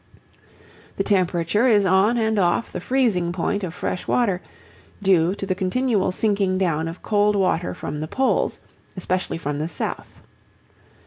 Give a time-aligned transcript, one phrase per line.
[0.97, 5.03] The temperature is on and off the freezing point of fresh water (28° 34° Fahr.),
[5.03, 8.61] due to the continual sinking down of cold water from the Poles,
[8.97, 10.23] especially from the South.